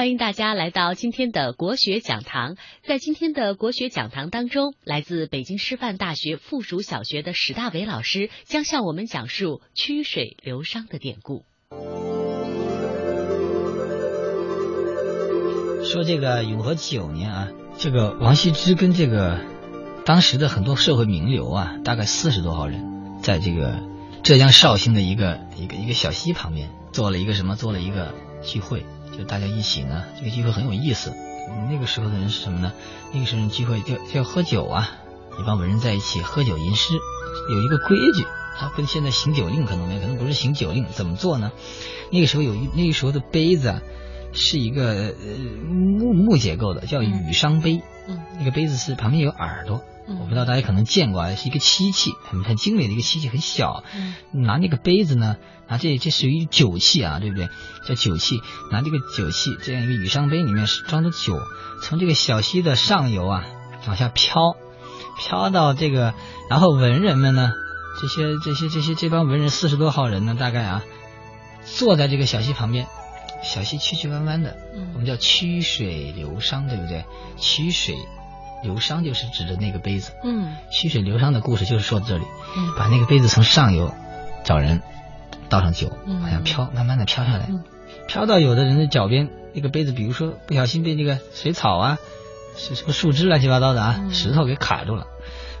[0.00, 2.56] 欢迎大家来到今天的国学讲堂。
[2.82, 11.44] 在今天的国学讲堂当中，来自北京师范大学附属小学的史大伟老师将向我们讲述“曲水流觞”的典故。
[15.84, 19.38] 说这个永和九年啊，这个王羲之跟这个
[20.06, 23.82] 当时的很多社会名流啊，大概四十多号人，在这个
[24.22, 27.54] 浙江绍兴的一个一个一个小溪旁边做了一个什么？
[27.54, 28.86] 做了一个聚会。
[29.16, 31.12] 就大家一起呢，这个聚会很有意思。
[31.68, 32.72] 那个时候的人是什么呢？
[33.12, 34.88] 那个时候人聚会就就要喝酒啊，
[35.40, 36.94] 一帮文人在一起喝酒吟诗，
[37.50, 38.24] 有一个规矩，
[38.56, 41.50] 它跟现在行酒令可能没有，可能不是行酒令，怎么做呢？
[42.12, 43.82] 那个时候有那个时候的杯子啊，
[44.32, 45.14] 是一个呃
[45.68, 47.82] 木木结构的，叫羽觞杯。
[48.08, 49.82] 嗯，那个杯子是旁边有耳朵。
[50.18, 53.84] 我不知道大家可能见过啊，是一个漆器，很很精美的一个漆器，很小。
[53.94, 55.36] 嗯，拿那个杯子呢，
[55.68, 57.48] 拿这这属于酒器啊，对不对？
[57.86, 58.40] 叫酒器，
[58.72, 61.38] 拿这个酒器这样一个羽觞杯，里面装着酒，
[61.84, 63.44] 从这个小溪的上游啊
[63.86, 64.56] 往下飘，
[65.16, 66.12] 飘到这个，
[66.48, 67.52] 然后文人们呢，
[68.00, 70.82] 这些这些这些这帮文人四十多号人呢，大概啊，
[71.64, 72.88] 坐在这个小溪旁边，
[73.44, 74.56] 小溪曲曲弯弯的，
[74.94, 77.04] 我们叫曲水流觞，对不对？
[77.38, 77.96] 曲水。
[78.62, 82.24] 流觞就是指的那个杯子，嗯，曲水流觞的故事就是说到这里，
[82.56, 83.94] 嗯，把那个杯子从上游
[84.44, 84.82] 找人
[85.48, 85.90] 倒上酒，
[86.22, 87.48] 好像飘，慢慢的飘下来，
[88.06, 91.98] 飘到有的人的脚边，那个杯子，比如说不小心被那个水草啊，
[92.56, 95.06] 是什么树枝乱七八糟的啊，石头给卡住了，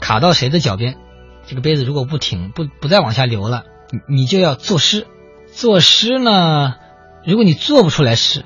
[0.00, 0.96] 卡到谁的脚边，
[1.46, 3.64] 这个杯子如果不停不不再往下流了，
[4.08, 5.06] 你你就要作诗，
[5.52, 6.74] 作诗呢，
[7.24, 8.44] 如果你做不出来诗，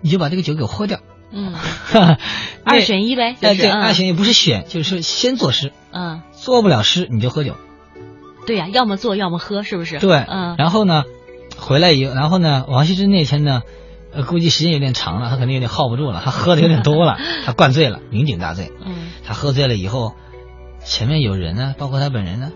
[0.00, 1.00] 你就把这个酒给喝掉。
[1.32, 1.54] 嗯，
[2.64, 3.36] 二选一呗。
[3.40, 5.72] 哎，对，二选一不是选，就是先作诗。
[5.92, 7.56] 嗯，做不了诗你就喝酒。
[8.46, 9.98] 对呀，要么做，要么喝，是不是？
[9.98, 10.56] 对，嗯。
[10.58, 11.04] 然后呢，
[11.56, 13.62] 回来以后，然后呢，王羲之那天呢，
[14.12, 18.72] 呃，估计时间有点长了，他可能有点耗不住了，他喝的有点多了， 他灌醉了，酩酊大醉。
[18.84, 19.10] 嗯。
[19.26, 20.14] 他喝醉了以后，
[20.84, 22.50] 前面有人呢，包括他本人呢。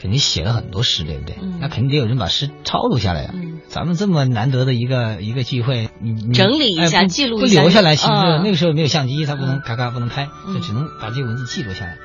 [0.00, 1.36] 肯定写了很多诗，对不对？
[1.60, 3.34] 那肯定得有人把诗抄录下来呀。
[3.68, 8.10] 咱们这么难得的一个一个聚会，你整理一下，记录一下，不留下来，其实
[8.42, 11.98] 那个时候没有相机，他不能咔咔不能拍，就只能把这个文字记录下来。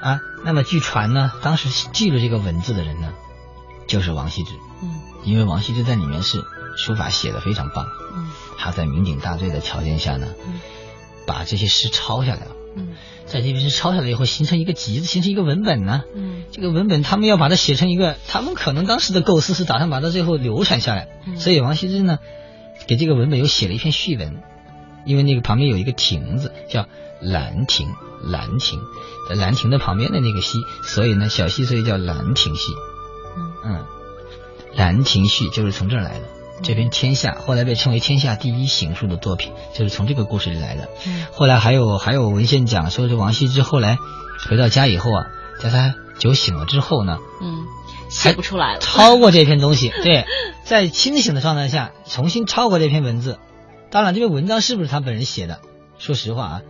[0.00, 3.12] 啊，那么据传呢，当时记录这个文字的人呢，
[3.88, 4.52] 就是王羲之。
[4.80, 6.38] 嗯，因为王羲之在里面是
[6.76, 7.86] 书法写的非常棒。
[8.14, 10.28] 嗯，他在酩酊大醉的条件下呢，
[11.26, 12.52] 把这些诗抄下来了。
[12.76, 12.90] 嗯。
[13.24, 16.02] 在这些诗抄下来以后形成一个集子，形成一个文本呢。
[16.14, 21.08] 嗯，这个文本他们要把它写成一个，他们可能当时的构思是打算把它最后流传下来。
[21.26, 22.18] 嗯，所以王羲之呢，
[22.86, 24.42] 给这个文本又写了一篇序文，
[25.06, 26.86] 因为那个旁边有一个亭子叫
[27.20, 27.88] 兰亭，
[28.22, 28.80] 兰亭
[29.30, 32.72] 在兰亭的旁边的那个溪，所以呢小溪所以叫兰亭溪。
[33.34, 33.84] 嗯嗯，
[34.76, 36.26] 兰亭序就是从这儿来的。
[36.62, 40.90] 这篇《天下》后来被称为天下第一行书的作品，就是从这个故事里来的。
[41.06, 43.96] 嗯，后来还有还有文献讲说，是王羲之后来
[44.48, 45.26] 回到家以后啊，
[45.62, 47.64] 在他酒醒了之后呢，嗯，
[48.08, 49.92] 写不出来了，超过这篇东西。
[50.02, 50.26] 对，
[50.64, 53.38] 在清醒的状态下重新抄过这篇文字。
[53.90, 55.60] 当然，这篇文章是不是他本人写的？
[55.98, 56.60] 说实话啊，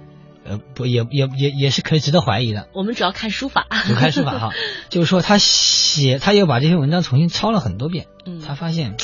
[0.45, 2.69] 呃，不，也也也也是可以值得怀疑的。
[2.75, 4.51] 我们主要看书法，就看书法哈，
[4.91, 8.07] 就是说他写，他又把这篇文章重新抄了很多遍。
[8.27, 8.97] 嗯，他发现。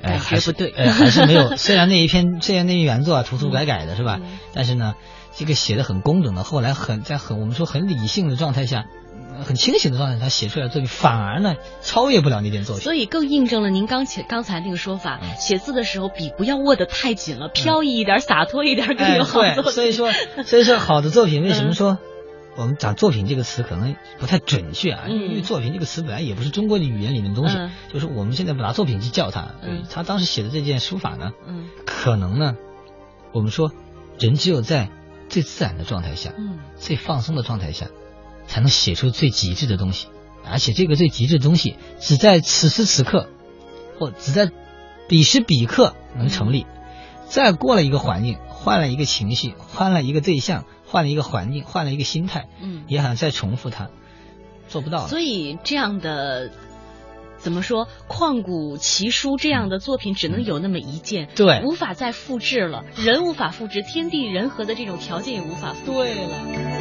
[0.00, 1.54] 哎，还是不对，哎，还是没有。
[1.58, 4.20] 虽然那一篇，虽然那篇原作啊，涂涂改改的是吧？
[4.54, 4.94] 但是呢，
[5.38, 8.86] 这个写的很工整的，后来很在很我们说很理性的状态下，
[9.44, 12.82] 很清醒的状态，他写出来的作品反而呢超越不了那件作品。
[12.82, 19.72] 所以更印证了您刚才刚才那个说法，写字的时候笔不要握得太紧了，飘逸一点，洒脱一点更有好作品。
[19.72, 20.10] 所以说，
[20.44, 21.98] 所以说好的作品为什么说？
[22.56, 27.56] 我们讲作品这个词可能不太准确啊，因为作品这个词本来也不是中国的语言里面的东西，
[27.92, 29.54] 就是我们现在不拿作品去叫它。
[29.88, 31.30] 他当时写的这件书法呢，
[31.86, 32.56] 可能呢，
[33.32, 33.70] 我们说
[34.18, 34.90] 人只有在
[35.28, 37.88] 最自然的状态下，嗯最放松的状态下，
[38.46, 40.08] 才能写出最极致的东西，
[40.44, 43.28] 而且这个最极致的东西只在此时此刻，
[43.98, 44.50] 或只在
[45.08, 46.66] 彼时彼刻能成立。
[47.28, 50.64] 再过了一个环境，换了一个情绪，换了一个对象。
[50.90, 53.90] 换了一个环境，换了一个心态，嗯，也想再重复它，
[54.70, 55.06] 做不到。
[55.06, 56.50] 所以这样的
[57.38, 62.84] 怎么说，旷古奇书这样的作品只能有那么一件，对，无法再复制了。
[62.96, 65.92] 人无法复制，天地人和的这种条件也无法复制。
[65.92, 66.77] 对了。